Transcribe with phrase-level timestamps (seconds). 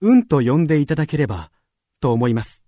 [0.00, 1.50] 運と呼んでいただければ、
[2.00, 2.65] と思います。